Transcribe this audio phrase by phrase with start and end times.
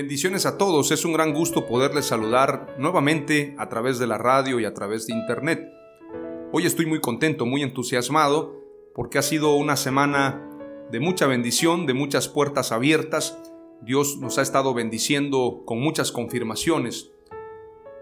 [0.00, 4.58] Bendiciones a todos, es un gran gusto poderles saludar nuevamente a través de la radio
[4.58, 5.70] y a través de internet.
[6.52, 8.56] Hoy estoy muy contento, muy entusiasmado,
[8.94, 10.48] porque ha sido una semana
[10.90, 13.38] de mucha bendición, de muchas puertas abiertas.
[13.82, 17.10] Dios nos ha estado bendiciendo con muchas confirmaciones.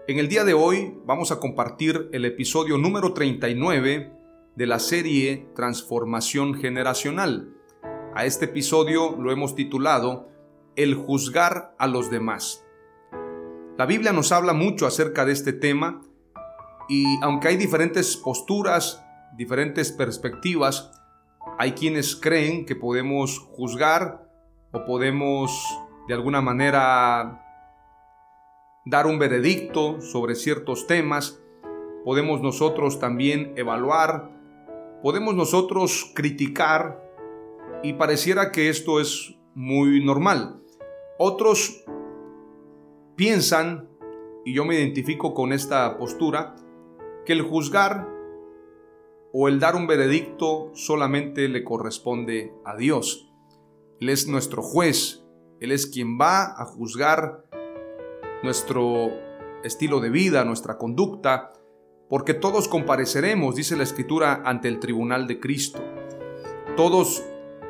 [0.07, 4.13] En el día de hoy vamos a compartir el episodio número 39
[4.55, 7.57] de la serie Transformación Generacional.
[8.15, 10.29] A este episodio lo hemos titulado
[10.75, 12.65] el juzgar a los demás.
[13.77, 16.01] La Biblia nos habla mucho acerca de este tema
[16.89, 19.05] y aunque hay diferentes posturas,
[19.37, 20.91] diferentes perspectivas,
[21.57, 24.29] hay quienes creen que podemos juzgar
[24.71, 25.51] o podemos
[26.07, 27.45] de alguna manera
[28.85, 31.39] dar un veredicto sobre ciertos temas,
[32.03, 34.29] podemos nosotros también evaluar,
[35.03, 37.01] podemos nosotros criticar
[37.83, 40.61] y pareciera que esto es muy normal.
[41.17, 41.83] Otros
[43.15, 43.89] piensan,
[44.45, 46.55] y yo me identifico con esta postura,
[47.25, 48.07] que el juzgar
[49.33, 53.29] o el dar un veredicto solamente le corresponde a Dios.
[53.99, 55.25] Él es nuestro juez,
[55.59, 57.45] Él es quien va a juzgar
[58.41, 59.11] nuestro
[59.63, 61.51] estilo de vida, nuestra conducta,
[62.09, 65.83] porque todos compareceremos, dice la Escritura, ante el tribunal de Cristo.
[66.75, 67.23] Todos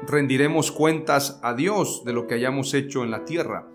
[0.07, 3.67] rendiremos cuentas a Dios de lo que hayamos hecho en la tierra.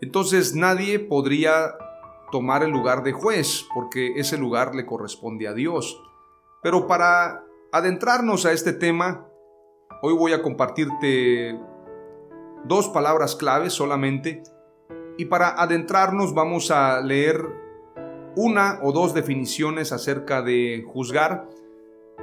[0.00, 1.74] Entonces nadie podría
[2.30, 6.00] tomar el lugar de juez, porque ese lugar le corresponde a Dios.
[6.62, 9.26] Pero para adentrarnos a este tema,
[10.02, 11.58] hoy voy a compartirte
[12.64, 14.42] dos palabras claves solamente,
[15.16, 17.44] y para adentrarnos vamos a leer
[18.36, 21.48] una o dos definiciones acerca de juzgar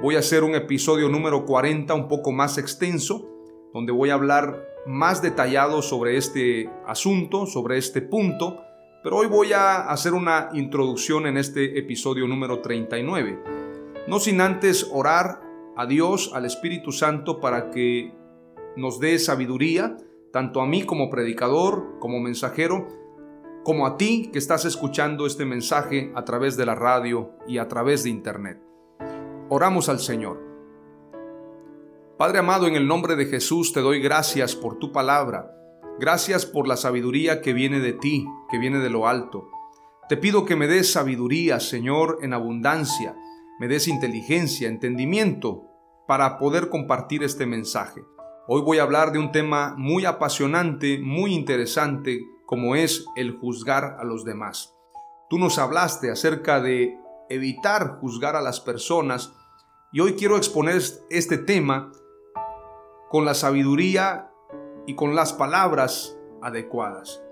[0.02, 3.26] Voy a hacer un episodio número 40 un poco más extenso,
[3.72, 8.60] donde voy a hablar más detallado sobre este asunto, sobre este punto,
[9.02, 13.42] pero hoy voy a hacer una introducción en este episodio número 39.
[14.06, 15.40] No sin antes orar
[15.78, 18.12] a Dios, al Espíritu Santo, para que
[18.76, 19.96] nos dé sabiduría,
[20.30, 22.86] tanto a mí como predicador, como mensajero,
[23.64, 27.66] como a ti que estás escuchando este mensaje a través de la radio y a
[27.66, 28.65] través de internet.
[29.48, 30.42] Oramos al Señor.
[32.18, 35.52] Padre amado, en el nombre de Jesús te doy gracias por tu palabra.
[36.00, 39.48] Gracias por la sabiduría que viene de ti, que viene de lo alto.
[40.08, 43.14] Te pido que me des sabiduría, Señor, en abundancia.
[43.60, 45.62] Me des inteligencia, entendimiento
[46.08, 48.02] para poder compartir este mensaje.
[48.48, 53.96] Hoy voy a hablar de un tema muy apasionante, muy interesante, como es el juzgar
[54.00, 54.74] a los demás.
[55.30, 59.32] Tú nos hablaste acerca de evitar juzgar a las personas
[59.92, 61.92] y hoy quiero exponer este tema
[63.08, 64.30] con la sabiduría
[64.86, 67.22] y con las palabras adecuadas.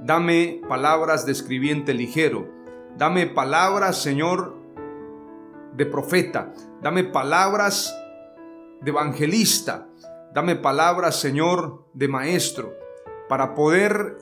[0.00, 2.48] Dame palabras de escribiente ligero.
[2.96, 4.56] Dame palabras, Señor,
[5.76, 6.52] de profeta.
[6.82, 7.94] Dame palabras
[8.80, 9.88] de evangelista.
[10.34, 12.74] Dame palabras, Señor, de maestro,
[13.28, 14.18] para poder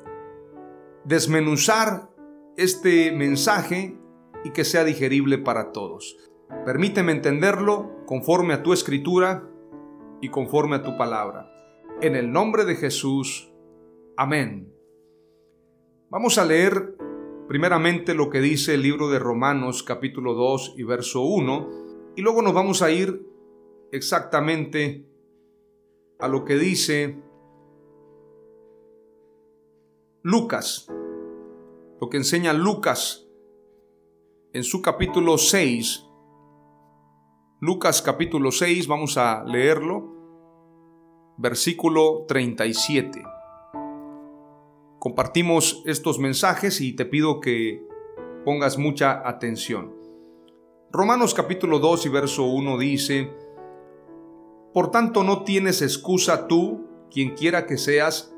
[1.05, 2.10] desmenuzar
[2.56, 3.98] este mensaje
[4.44, 6.17] y que sea digerible para todos.
[6.65, 9.49] Permíteme entenderlo conforme a tu escritura
[10.21, 11.50] y conforme a tu palabra.
[12.00, 13.53] En el nombre de Jesús.
[14.17, 14.73] Amén.
[16.11, 16.97] Vamos a leer
[17.49, 22.43] primeramente lo que dice el libro de Romanos capítulo 2 y verso 1 y luego
[22.43, 23.27] nos vamos a ir
[23.91, 25.06] exactamente
[26.19, 27.21] a lo que dice
[30.23, 30.89] Lucas
[32.00, 33.21] lo que enseña Lucas
[34.54, 36.04] en su capítulo 6.
[37.60, 40.14] Lucas capítulo 6, vamos a leerlo,
[41.38, 43.22] versículo 37.
[44.99, 47.82] Compartimos estos mensajes y te pido que
[48.44, 49.94] pongas mucha atención.
[50.90, 53.31] Romanos capítulo 2 y verso 1 dice,
[54.75, 58.34] Por tanto no tienes excusa tú, quien quiera que seas,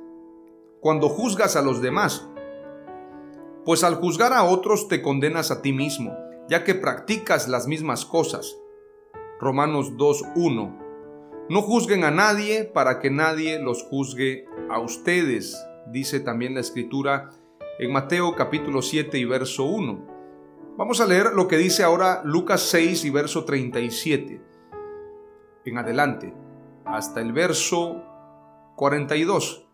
[0.80, 2.28] cuando juzgas a los demás,
[3.64, 6.16] pues al juzgar a otros te condenas a ti mismo,
[6.48, 8.56] ya que practicas las mismas cosas.
[9.40, 15.56] Romanos 2.1 No juzguen a nadie para que nadie los juzgue a ustedes,
[15.90, 17.30] dice también la escritura
[17.78, 20.14] en Mateo capítulo 7 y verso 1.
[20.76, 24.40] Vamos a leer lo que dice ahora Lucas 6 y verso 37.
[25.64, 26.34] En adelante,
[26.84, 28.02] hasta el verso
[28.76, 29.66] 42.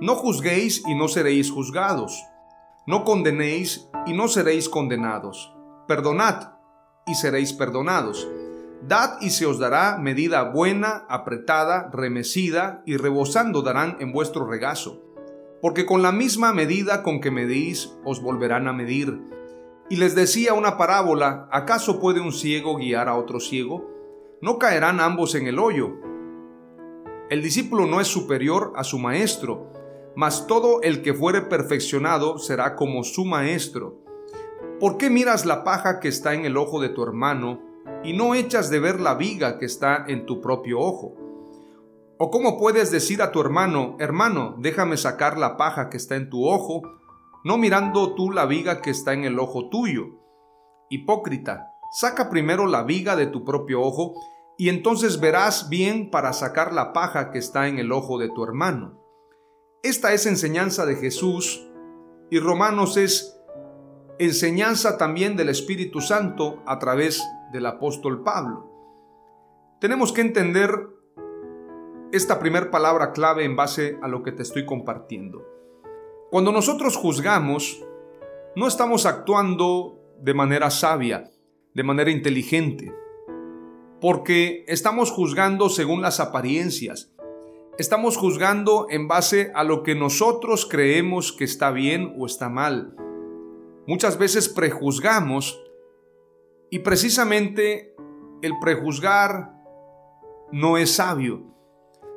[0.00, 2.24] No juzguéis y no seréis juzgados.
[2.90, 5.54] No condenéis y no seréis condenados.
[5.86, 6.54] Perdonad
[7.06, 8.28] y seréis perdonados.
[8.82, 15.04] Dad y se os dará medida buena, apretada, remecida y rebosando darán en vuestro regazo.
[15.62, 19.22] Porque con la misma medida con que medís os volverán a medir.
[19.88, 23.88] Y les decía una parábola, ¿acaso puede un ciego guiar a otro ciego?
[24.42, 25.92] ¿No caerán ambos en el hoyo?
[27.30, 29.70] El discípulo no es superior a su maestro,
[30.16, 34.02] mas todo el que fuere perfeccionado será como su maestro.
[34.80, 37.60] ¿Por qué miras la paja que está en el ojo de tu hermano
[38.02, 41.14] y no echas de ver la viga que está en tu propio ojo?
[42.18, 46.28] ¿O cómo puedes decir a tu hermano, hermano, déjame sacar la paja que está en
[46.28, 46.82] tu ojo,
[47.44, 50.04] no mirando tú la viga que está en el ojo tuyo?
[50.90, 54.14] Hipócrita, saca primero la viga de tu propio ojo,
[54.58, 58.44] y entonces verás bien para sacar la paja que está en el ojo de tu
[58.44, 58.99] hermano.
[59.82, 61.66] Esta es enseñanza de Jesús,
[62.30, 63.40] y Romanos es
[64.18, 68.70] enseñanza también del Espíritu Santo a través del apóstol Pablo.
[69.80, 70.70] Tenemos que entender
[72.12, 75.46] esta primera palabra clave en base a lo que te estoy compartiendo.
[76.30, 77.82] Cuando nosotros juzgamos,
[78.56, 81.30] no estamos actuando de manera sabia,
[81.72, 82.94] de manera inteligente,
[83.98, 87.14] porque estamos juzgando según las apariencias.
[87.78, 92.94] Estamos juzgando en base a lo que nosotros creemos que está bien o está mal
[93.90, 95.60] Muchas veces prejuzgamos
[96.70, 97.92] y precisamente
[98.40, 99.52] el prejuzgar
[100.52, 101.42] no es sabio,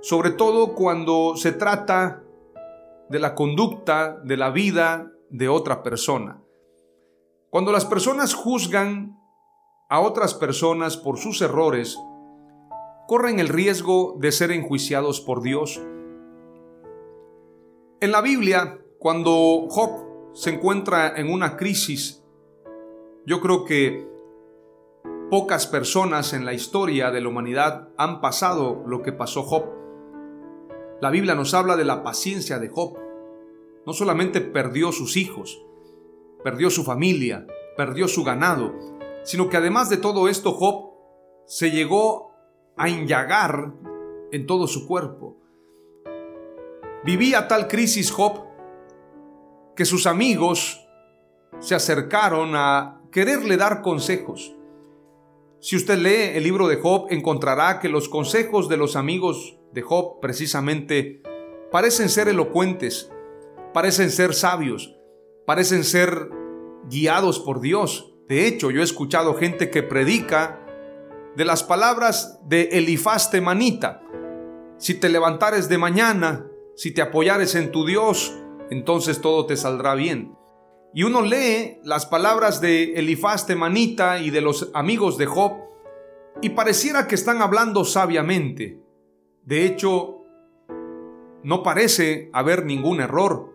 [0.01, 2.21] sobre todo cuando se trata
[3.09, 6.43] de la conducta, de la vida de otra persona.
[7.49, 9.19] Cuando las personas juzgan
[9.89, 11.97] a otras personas por sus errores,
[13.07, 15.81] corren el riesgo de ser enjuiciados por Dios.
[17.99, 20.03] En la Biblia, cuando Job
[20.33, 22.23] se encuentra en una crisis.
[23.25, 24.09] Yo creo que
[25.29, 29.65] pocas personas en la historia de la humanidad han pasado lo que pasó Job.
[31.01, 32.97] La Biblia nos habla de la paciencia de Job.
[33.85, 35.63] No solamente perdió sus hijos,
[36.43, 37.45] perdió su familia,
[37.77, 38.73] perdió su ganado,
[39.23, 40.93] sino que además de todo esto Job
[41.45, 42.32] se llegó
[42.77, 43.73] a enllagar
[44.31, 45.37] en todo su cuerpo.
[47.03, 48.45] Vivía tal crisis Job
[49.75, 50.87] que sus amigos
[51.59, 54.55] se acercaron a quererle dar consejos.
[55.59, 59.81] Si usted lee el libro de Job, encontrará que los consejos de los amigos de
[59.81, 61.21] Job precisamente
[61.71, 63.11] parecen ser elocuentes,
[63.73, 64.95] parecen ser sabios,
[65.45, 66.29] parecen ser
[66.89, 68.13] guiados por Dios.
[68.27, 70.62] De hecho, yo he escuchado gente que predica
[71.35, 74.01] de las palabras de Elifaz Temanita.
[74.77, 78.33] Si te levantares de mañana, si te apoyares en tu Dios,
[78.69, 80.35] entonces todo te saldrá bien.
[80.93, 85.53] Y uno lee las palabras de Elifaz Temanita y de los amigos de Job
[86.41, 88.79] y pareciera que están hablando sabiamente.
[89.43, 90.21] De hecho,
[91.43, 93.53] no parece haber ningún error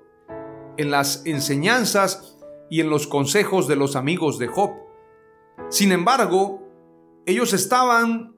[0.77, 2.39] en las enseñanzas
[2.71, 4.71] y en los consejos de los amigos de Job.
[5.69, 6.68] Sin embargo,
[7.29, 8.35] ellos estaban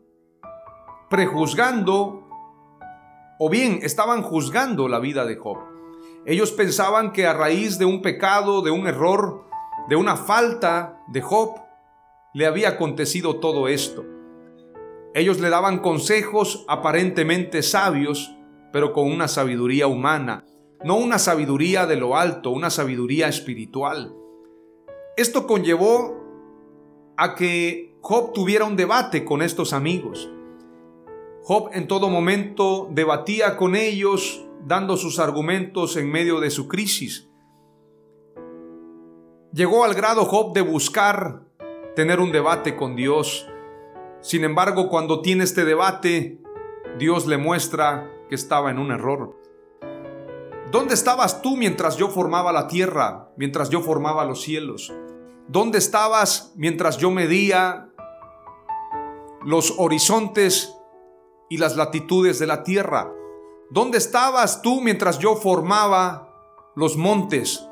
[1.08, 2.26] prejuzgando
[3.38, 5.58] o bien estaban juzgando la vida de Job.
[6.26, 9.44] Ellos pensaban que a raíz de un pecado, de un error,
[9.88, 11.60] de una falta de Job,
[12.34, 14.04] le había acontecido todo esto.
[15.14, 18.34] Ellos le daban consejos aparentemente sabios,
[18.72, 20.44] pero con una sabiduría humana,
[20.82, 24.16] no una sabiduría de lo alto, una sabiduría espiritual.
[25.16, 26.16] Esto conllevó
[27.16, 30.30] a que Job tuviera un debate con estos amigos.
[31.42, 37.28] Job en todo momento debatía con ellos dando sus argumentos en medio de su crisis.
[39.52, 41.42] Llegó al grado Job de buscar
[41.94, 43.46] tener un debate con Dios.
[44.20, 46.40] Sin embargo, cuando tiene este debate,
[46.98, 49.36] Dios le muestra que estaba en un error.
[50.70, 54.92] ¿Dónde estabas tú mientras yo formaba la tierra, mientras yo formaba los cielos?
[55.48, 57.89] ¿Dónde estabas mientras yo medía
[59.44, 60.76] los horizontes
[61.48, 63.12] y las latitudes de la tierra?
[63.70, 67.66] ¿Dónde estabas tú mientras yo formaba los montes?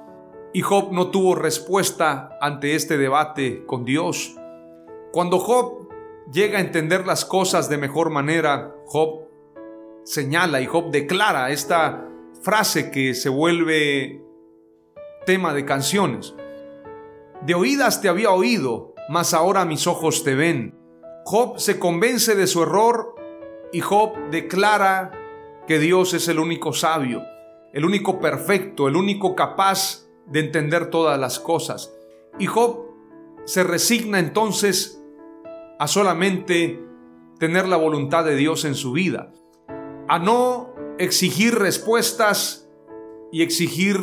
[0.53, 4.37] Y Job no tuvo respuesta ante este debate con Dios.
[5.13, 5.89] Cuando Job
[6.33, 9.29] llega a entender las cosas de mejor manera, Job
[10.05, 12.09] señala y Job declara esta
[12.43, 14.23] frase que se vuelve
[15.27, 16.35] tema de canciones.
[17.43, 20.78] De oídas te había oído, mas ahora mis ojos te ven.
[21.31, 23.15] Job se convence de su error
[23.71, 25.13] y Job declara
[25.67, 27.23] que Dios es el único sabio,
[27.75, 31.95] el único perfecto, el único capaz de entender todas las cosas.
[32.39, 32.87] Y Job
[33.45, 35.05] se resigna entonces
[35.79, 36.83] a solamente
[37.39, 39.31] tener la voluntad de Dios en su vida,
[40.09, 42.71] a no exigir respuestas
[43.31, 43.99] y exigir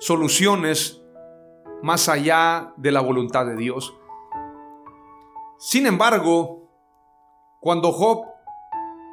[0.00, 1.04] soluciones
[1.84, 3.96] más allá de la voluntad de Dios.
[5.64, 6.68] Sin embargo,
[7.60, 8.24] cuando Job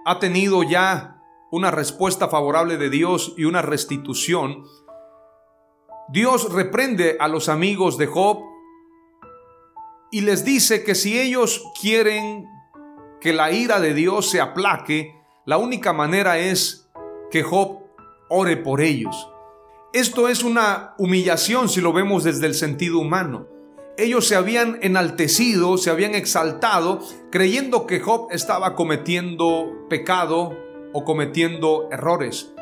[0.04, 4.64] ha tenido ya una respuesta favorable de Dios y una restitución,
[6.08, 8.40] Dios reprende a los amigos de Job
[10.10, 12.48] y les dice que si ellos quieren
[13.22, 16.90] que la ira de Dios se aplaque, la única manera es
[17.30, 17.78] que Job
[18.28, 19.32] ore por ellos.
[19.94, 23.59] Esto es una humillación si lo vemos desde el sentido humano.
[24.00, 30.58] Ellos se habían enaltecido, se habían exaltado, creyendo que Job estaba cometiendo pecado
[30.94, 32.54] o cometiendo errores.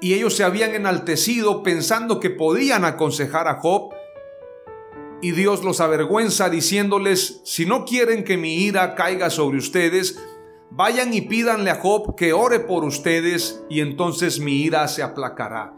[0.00, 3.92] Y ellos se habían enaltecido pensando que podían aconsejar a Job.
[5.20, 10.18] Y Dios los avergüenza diciéndoles, si no quieren que mi ira caiga sobre ustedes,
[10.70, 15.74] Vayan y pídanle a Job que ore por ustedes y entonces mi ira se aplacará.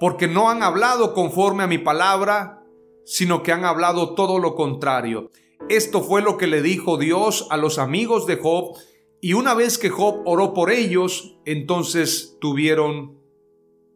[0.00, 2.65] Porque no han hablado conforme a mi palabra,
[3.06, 5.30] sino que han hablado todo lo contrario.
[5.68, 8.76] Esto fue lo que le dijo Dios a los amigos de Job
[9.20, 13.18] y una vez que Job oró por ellos, entonces tuvieron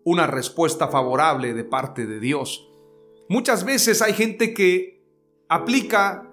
[0.04, 2.68] una respuesta favorable de parte de Dios.
[3.28, 5.04] Muchas veces hay gente que
[5.48, 6.32] aplica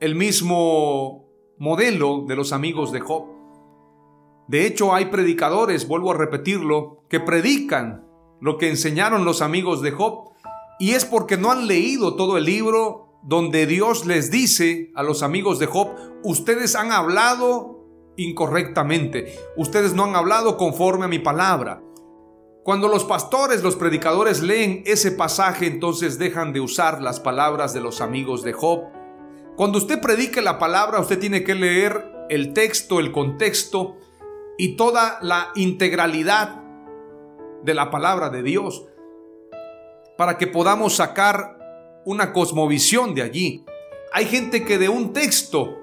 [0.00, 1.28] el mismo
[1.58, 3.26] modelo de los amigos de Job.
[4.48, 8.06] De hecho, hay predicadores, vuelvo a repetirlo, que predican
[8.40, 10.33] lo que enseñaron los amigos de Job,
[10.78, 15.22] y es porque no han leído todo el libro donde Dios les dice a los
[15.22, 15.88] amigos de Job,
[16.22, 21.82] ustedes han hablado incorrectamente, ustedes no han hablado conforme a mi palabra.
[22.64, 27.80] Cuando los pastores, los predicadores leen ese pasaje, entonces dejan de usar las palabras de
[27.80, 28.84] los amigos de Job.
[29.56, 33.96] Cuando usted predique la palabra, usted tiene que leer el texto, el contexto
[34.56, 36.62] y toda la integralidad
[37.62, 38.86] de la palabra de Dios
[40.16, 41.58] para que podamos sacar
[42.04, 43.64] una cosmovisión de allí.
[44.12, 45.78] Hay gente que de un texto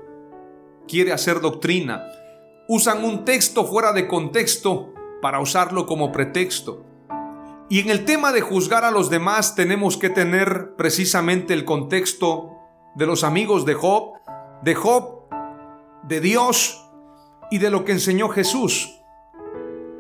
[0.88, 2.08] quiere hacer doctrina.
[2.68, 6.86] Usan un texto fuera de contexto para usarlo como pretexto.
[7.70, 12.58] Y en el tema de juzgar a los demás tenemos que tener precisamente el contexto
[12.96, 14.14] de los amigos de Job,
[14.62, 15.22] de Job,
[16.04, 16.86] de Dios
[17.50, 19.02] y de lo que enseñó Jesús.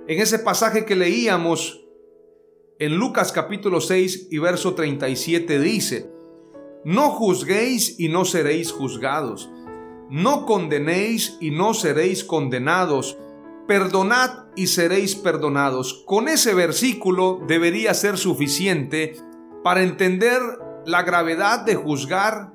[0.07, 1.80] En ese pasaje que leíamos
[2.81, 6.11] en Lucas capítulo 6 y verso 37 dice,
[6.83, 9.51] No juzguéis y no seréis juzgados,
[10.09, 13.19] no condenéis y no seréis condenados,
[13.67, 16.03] perdonad y seréis perdonados.
[16.07, 19.13] Con ese versículo debería ser suficiente
[19.63, 20.41] para entender
[20.87, 22.51] la gravedad de juzgar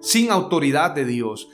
[0.00, 1.48] sin autoridad de Dios.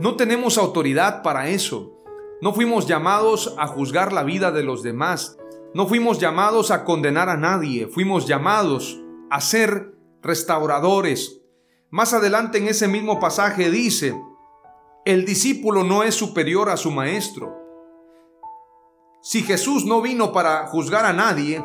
[0.00, 1.92] No tenemos autoridad para eso.
[2.40, 5.38] No fuimos llamados a juzgar la vida de los demás.
[5.74, 7.88] No fuimos llamados a condenar a nadie.
[7.88, 11.40] Fuimos llamados a ser restauradores.
[11.90, 14.16] Más adelante en ese mismo pasaje dice,
[15.04, 17.60] el discípulo no es superior a su maestro.
[19.20, 21.64] Si Jesús no vino para juzgar a nadie,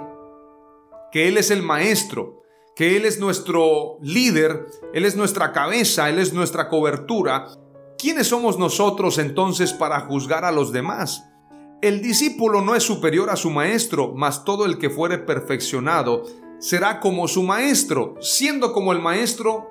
[1.12, 2.42] que Él es el maestro,
[2.76, 7.46] que Él es nuestro líder, Él es nuestra cabeza, Él es nuestra cobertura,
[8.00, 11.29] ¿quiénes somos nosotros entonces para juzgar a los demás?
[11.82, 16.24] El discípulo no es superior a su maestro, mas todo el que fuere perfeccionado
[16.60, 18.16] será como su maestro.
[18.20, 19.70] Siendo como el maestro,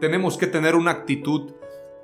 [0.00, 1.52] tenemos que tener una actitud,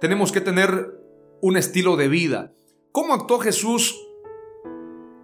[0.00, 0.96] tenemos que tener
[1.40, 2.52] un estilo de vida.
[2.92, 4.00] ¿Cómo actuó Jesús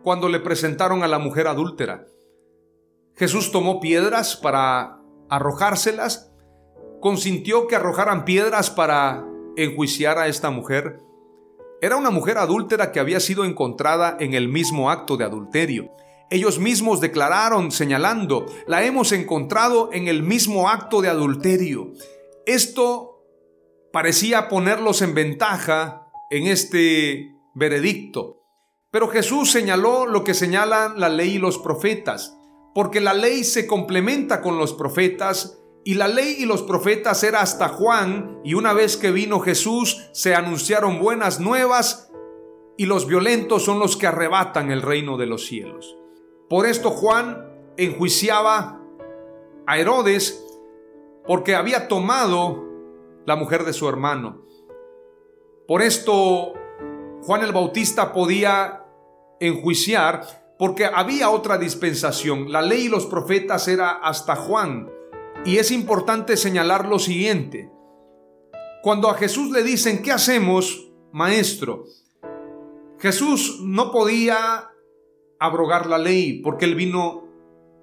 [0.03, 2.07] cuando le presentaron a la mujer adúltera?
[3.15, 6.33] Jesús tomó piedras para arrojárselas,
[7.01, 9.25] consintió que arrojaran piedras para
[9.57, 11.06] enjuiciar a esta mujer.
[11.87, 15.93] Era una mujer adúltera que había sido encontrada en el mismo acto de adulterio.
[16.31, 21.93] Ellos mismos declararon, señalando, la hemos encontrado en el mismo acto de adulterio.
[22.45, 23.23] Esto
[23.93, 28.43] parecía ponerlos en ventaja en este veredicto.
[28.91, 32.37] Pero Jesús señaló lo que señalan la ley y los profetas,
[32.75, 37.43] porque la ley se complementa con los profetas y la ley y los profetas era
[37.43, 42.11] hasta Juan, y una vez que vino Jesús se anunciaron buenas nuevas,
[42.77, 45.97] y los violentos son los que arrebatan el reino de los cielos.
[46.49, 48.81] Por esto Juan enjuiciaba
[49.65, 50.45] a Herodes
[51.25, 52.65] porque había tomado
[53.25, 54.45] la mujer de su hermano.
[55.69, 56.55] Por esto
[57.23, 58.85] Juan el Bautista podía
[59.39, 62.51] enjuiciar porque había otra dispensación.
[62.51, 64.96] La ley y los profetas era hasta Juan.
[65.47, 67.71] Y es importante señalar lo siguiente.
[68.83, 71.85] Cuando a Jesús le dicen, ¿qué hacemos, maestro?
[72.99, 74.71] Jesús no podía
[75.39, 77.29] abrogar la ley porque él vino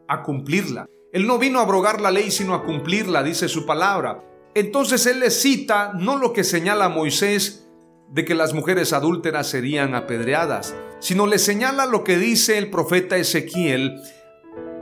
[0.09, 0.87] a cumplirla.
[1.13, 4.21] Él no vino a abrogar la ley sino a cumplirla, dice su palabra.
[4.55, 7.69] Entonces él le cita no lo que señala Moisés,
[8.09, 13.15] de que las mujeres adúlteras serían apedreadas, sino le señala lo que dice el profeta
[13.15, 14.01] Ezequiel.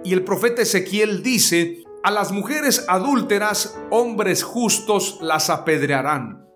[0.04, 6.48] Y el profeta Ezequiel dice, a las mujeres adúlteras hombres justos las apedrearán.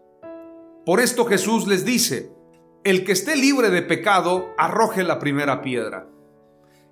[0.86, 2.32] Por esto Jesús les dice,
[2.84, 6.08] el que esté libre de pecado, arroje la primera piedra.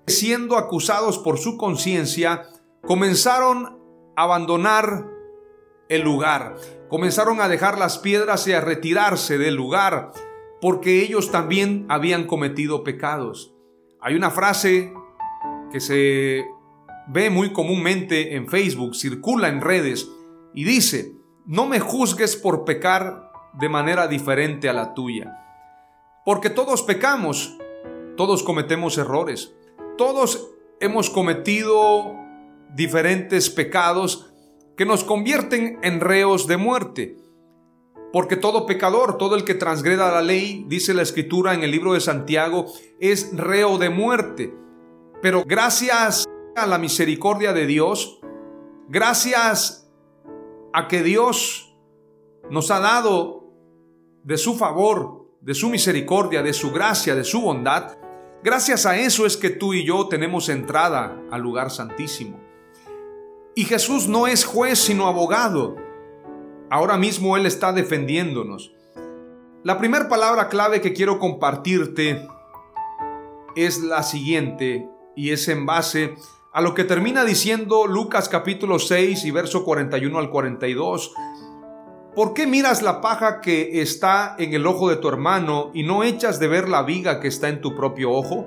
[0.06, 2.48] Siendo acusados por su conciencia,
[2.82, 3.78] comenzaron
[4.16, 5.06] a abandonar
[5.88, 6.56] el lugar
[6.94, 10.12] comenzaron a dejar las piedras y a retirarse del lugar,
[10.60, 13.52] porque ellos también habían cometido pecados.
[14.00, 14.92] Hay una frase
[15.72, 16.44] que se
[17.08, 20.08] ve muy comúnmente en Facebook, circula en redes,
[20.54, 21.12] y dice,
[21.46, 25.40] no me juzgues por pecar de manera diferente a la tuya.
[26.24, 27.56] Porque todos pecamos,
[28.16, 29.54] todos cometemos errores,
[29.98, 32.14] todos hemos cometido
[32.74, 34.32] diferentes pecados
[34.76, 37.16] que nos convierten en reos de muerte.
[38.12, 41.94] Porque todo pecador, todo el que transgreda la ley, dice la escritura en el libro
[41.94, 42.66] de Santiago,
[43.00, 44.54] es reo de muerte.
[45.20, 46.24] Pero gracias
[46.56, 48.20] a la misericordia de Dios,
[48.88, 49.90] gracias
[50.72, 51.74] a que Dios
[52.50, 53.52] nos ha dado
[54.22, 57.96] de su favor, de su misericordia, de su gracia, de su bondad,
[58.42, 62.40] gracias a eso es que tú y yo tenemos entrada al lugar santísimo.
[63.54, 65.76] Y Jesús no es juez sino abogado.
[66.70, 68.72] Ahora mismo Él está defendiéndonos.
[69.62, 72.26] La primera palabra clave que quiero compartirte
[73.54, 76.14] es la siguiente y es en base
[76.54, 81.12] a lo que termina diciendo Lucas capítulo 6 y verso 41 al 42.
[82.14, 86.04] ¿Por qué miras la paja que está en el ojo de tu hermano y no
[86.04, 88.46] echas de ver la viga que está en tu propio ojo?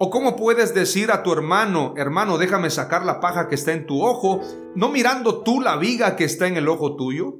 [0.00, 3.86] ¿O cómo puedes decir a tu hermano, hermano, déjame sacar la paja que está en
[3.86, 4.40] tu ojo,
[4.74, 7.36] no mirando tú la viga que está en el ojo tuyo?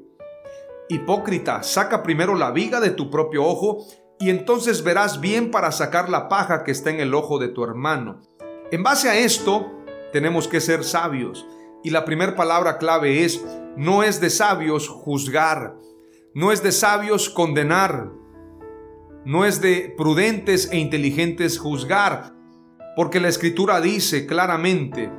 [0.88, 3.84] Hipócrita, saca primero la viga de tu propio ojo
[4.20, 7.64] y entonces verás bien para sacar la paja que está en el ojo de tu
[7.64, 8.20] hermano.
[8.70, 9.77] En base a esto,
[10.12, 11.46] tenemos que ser sabios.
[11.82, 13.44] Y la primera palabra clave es,
[13.76, 15.76] no es de sabios juzgar,
[16.34, 18.10] no es de sabios condenar,
[19.24, 22.34] no es de prudentes e inteligentes juzgar,
[22.96, 25.10] porque la escritura dice claramente,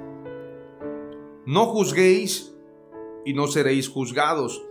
[1.45, 2.53] no juzguéis
[3.25, 4.61] y no seréis juzgados,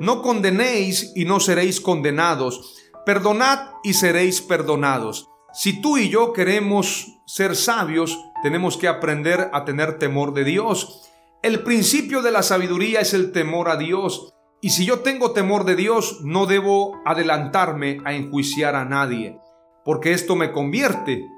[0.00, 5.31] no condenéis y no seréis condenados, perdonad y seréis perdonados.
[5.52, 11.10] Si tú y yo queremos ser sabios, tenemos que aprender a tener temor de Dios.
[11.42, 14.34] El principio de la sabiduría es el temor a Dios.
[14.62, 19.38] Y si yo tengo temor de Dios, no debo adelantarme a enjuiciar a nadie,
[19.84, 21.28] porque esto me convierte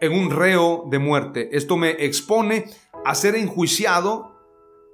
[0.00, 1.56] en un reo de muerte.
[1.56, 2.64] Esto me expone
[3.04, 4.34] a ser enjuiciado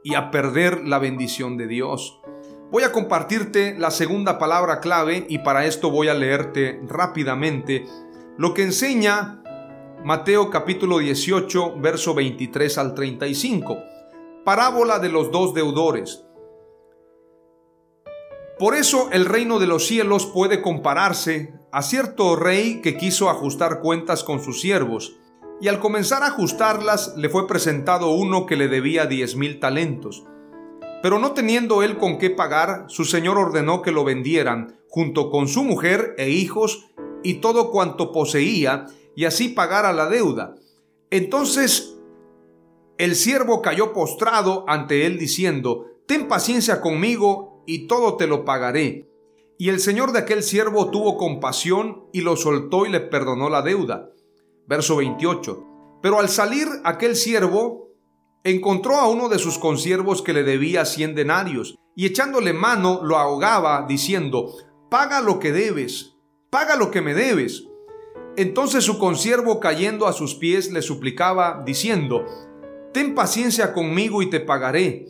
[0.04, 2.19] y a perder la bendición de Dios.
[2.70, 7.84] Voy a compartirte la segunda palabra clave y para esto voy a leerte rápidamente
[8.38, 9.42] lo que enseña
[10.04, 13.76] Mateo capítulo 18, verso 23 al 35.
[14.44, 16.24] Parábola de los dos deudores.
[18.56, 23.80] Por eso el reino de los cielos puede compararse a cierto rey que quiso ajustar
[23.80, 25.16] cuentas con sus siervos,
[25.60, 30.24] y al comenzar a ajustarlas le fue presentado uno que le debía diez mil talentos.
[31.02, 35.48] Pero no teniendo él con qué pagar, su señor ordenó que lo vendieran, junto con
[35.48, 36.88] su mujer e hijos,
[37.22, 38.86] y todo cuanto poseía,
[39.16, 40.56] y así pagara la deuda.
[41.10, 41.96] Entonces
[42.98, 49.08] el siervo cayó postrado ante él diciendo, Ten paciencia conmigo y todo te lo pagaré.
[49.56, 53.62] Y el señor de aquel siervo tuvo compasión y lo soltó y le perdonó la
[53.62, 54.10] deuda.
[54.66, 55.64] Verso 28.
[56.02, 57.89] Pero al salir aquel siervo,
[58.44, 63.18] encontró a uno de sus consiervos que le debía cien denarios, y echándole mano lo
[63.18, 64.54] ahogaba, diciendo,
[64.90, 66.16] Paga lo que debes,
[66.50, 67.66] paga lo que me debes.
[68.36, 72.24] Entonces su consiervo cayendo a sus pies le suplicaba, diciendo,
[72.92, 75.06] Ten paciencia conmigo y te pagaré.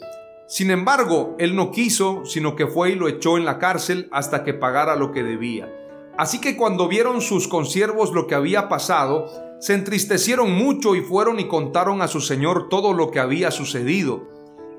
[0.49, 4.43] Sin embargo, él no quiso, sino que fue y lo echó en la cárcel hasta
[4.43, 5.73] que pagara lo que debía.
[6.21, 11.41] Así que cuando vieron sus consiervos lo que había pasado, se entristecieron mucho y fueron
[11.41, 14.29] y contaron a su señor todo lo que había sucedido.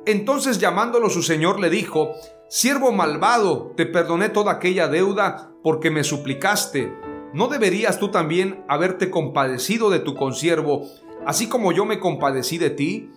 [0.05, 2.11] Entonces llamándolo su señor le dijo,
[2.47, 6.93] Siervo malvado, te perdoné toda aquella deuda porque me suplicaste.
[7.33, 10.85] ¿No deberías tú también haberte compadecido de tu consiervo,
[11.25, 13.09] así como yo me compadecí de ti?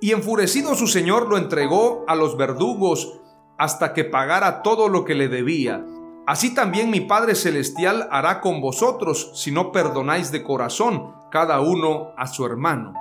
[0.00, 3.20] Y enfurecido su señor lo entregó a los verdugos
[3.58, 5.84] hasta que pagara todo lo que le debía.
[6.28, 12.12] Así también mi Padre Celestial hará con vosotros si no perdonáis de corazón cada uno
[12.18, 12.92] a su hermano.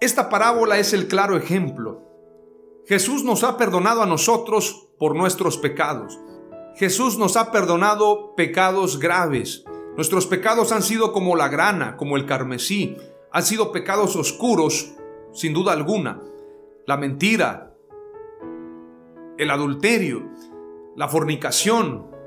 [0.00, 2.00] Esta parábola es el claro ejemplo.
[2.86, 6.20] Jesús nos ha perdonado a nosotros por nuestros pecados.
[6.76, 9.64] Jesús nos ha perdonado pecados graves.
[9.96, 12.96] Nuestros pecados han sido como la grana, como el carmesí.
[13.32, 14.92] Han sido pecados oscuros,
[15.32, 16.20] sin duda alguna
[16.88, 17.74] la mentira,
[19.36, 20.22] el adulterio,
[20.96, 22.17] la fornicación,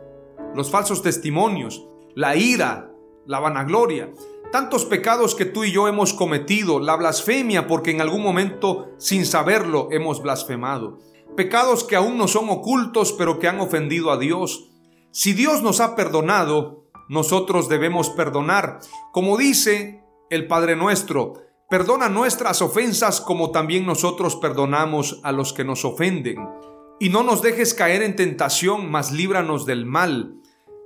[0.56, 2.92] los falsos testimonios, la ira,
[3.26, 4.12] la vanagloria,
[4.52, 9.26] tantos pecados que tú y yo hemos cometido, la blasfemia porque en algún momento sin
[9.26, 11.00] saberlo hemos blasfemado,
[11.36, 14.70] pecados que aún no son ocultos pero que han ofendido a Dios.
[15.12, 18.80] Si Dios nos ha perdonado, nosotros debemos perdonar.
[19.12, 21.34] Como dice el Padre nuestro,
[21.72, 26.46] Perdona nuestras ofensas como también nosotros perdonamos a los que nos ofenden.
[27.00, 30.41] Y no nos dejes caer en tentación, mas líbranos del mal.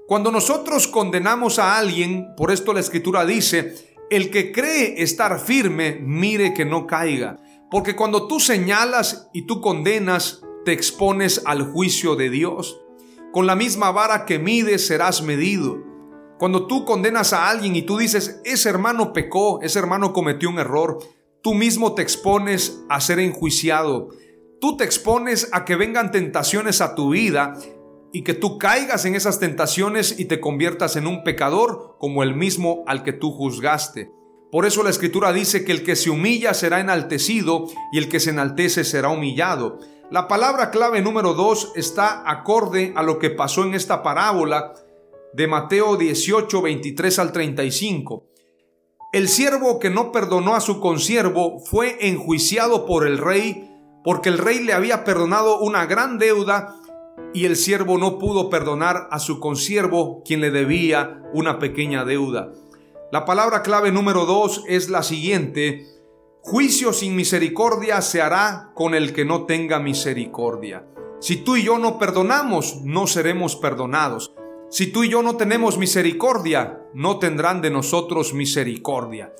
[0.07, 5.97] Cuando nosotros condenamos a alguien, por esto la escritura dice, el que cree estar firme,
[5.99, 7.37] mire que no caiga.
[7.71, 12.79] Porque cuando tú señalas y tú condenas, te expones al juicio de Dios.
[13.31, 15.83] Con la misma vara que mides serás medido.
[16.37, 20.59] Cuando tú condenas a alguien y tú dices, ese hermano pecó, ese hermano cometió un
[20.59, 20.99] error,
[21.41, 24.09] tú mismo te expones a ser enjuiciado.
[24.61, 27.57] Tú te expones a que vengan tentaciones a tu vida
[28.15, 32.33] y que tú caigas en esas tentaciones y te conviertas en un pecador como el
[32.33, 34.09] mismo al que tú juzgaste.
[34.53, 38.21] Por eso la escritura dice que el que se humilla será enaltecido y el que
[38.21, 39.79] se enaltece será humillado.
[40.09, 44.75] La palabra clave número dos está acorde a lo que pasó en esta parábola
[45.33, 48.29] de Mateo 18, 23 al 35.
[49.11, 53.69] El siervo que no perdonó a su consiervo fue enjuiciado por el rey
[54.05, 56.79] porque el rey le había perdonado una gran deuda
[57.33, 62.51] y el siervo no pudo perdonar a su consiervo quien le debía una pequeña deuda.
[63.11, 65.85] La palabra clave número dos es la siguiente.
[66.41, 70.85] Juicio sin misericordia se hará con el que no tenga misericordia.
[71.19, 74.33] Si tú y yo no perdonamos, no seremos perdonados.
[74.69, 79.33] Si tú y yo no tenemos misericordia, no tendrán de nosotros misericordia.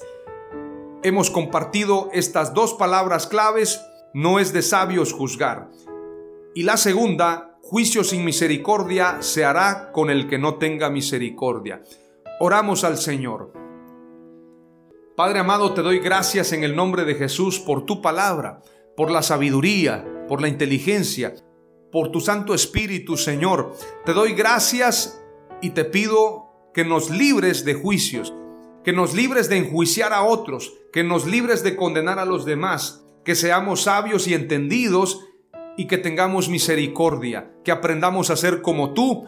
[1.04, 3.82] Hemos compartido estas dos palabras claves,
[4.14, 5.70] no es de sabios juzgar.
[6.56, 11.82] Y la segunda, juicio sin misericordia se hará con el que no tenga misericordia.
[12.40, 13.54] Oramos al Señor.
[15.16, 18.62] Padre amado, te doy gracias en el nombre de Jesús por tu palabra,
[18.96, 21.34] por la sabiduría, por la inteligencia,
[21.92, 23.76] por tu Santo Espíritu, Señor.
[24.06, 25.20] Te doy gracias
[25.60, 28.32] y te pido que nos libres de juicios,
[28.84, 33.08] que nos libres de enjuiciar a otros, que nos libres de condenar a los demás,
[33.24, 35.20] que seamos sabios y entendidos
[35.78, 39.26] y que tengamos misericordia, que aprendamos a ser como tú,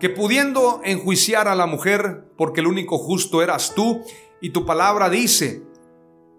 [0.00, 4.02] que pudiendo enjuiciar a la mujer, porque el único justo eras tú,
[4.40, 5.62] y tu palabra dice,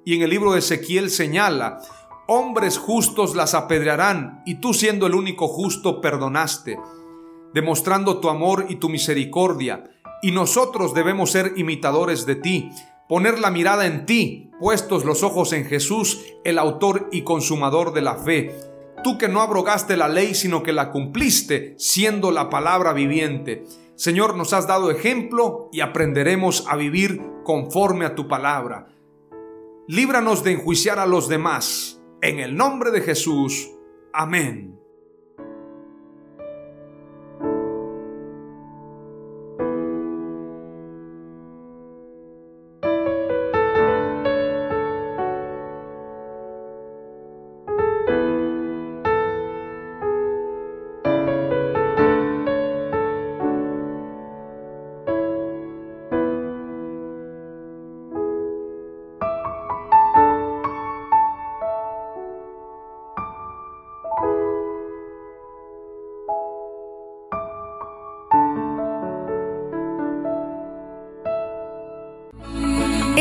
[0.06, 1.80] y en el libro de Ezequiel señala,
[2.28, 6.78] hombres justos las apedrearán, y tú siendo el único justo perdonaste
[7.54, 9.84] demostrando tu amor y tu misericordia,
[10.22, 12.72] y nosotros debemos ser imitadores de ti,
[13.08, 18.02] poner la mirada en ti, puestos los ojos en Jesús, el autor y consumador de
[18.02, 18.56] la fe.
[19.04, 23.66] Tú que no abrogaste la ley, sino que la cumpliste, siendo la palabra viviente.
[23.96, 28.88] Señor, nos has dado ejemplo y aprenderemos a vivir conforme a tu palabra.
[29.88, 32.02] Líbranos de enjuiciar a los demás.
[32.22, 33.70] En el nombre de Jesús.
[34.14, 34.73] Amén.